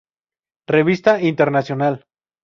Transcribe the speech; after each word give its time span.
Revista 0.75 1.11
Internacional. 1.31 1.95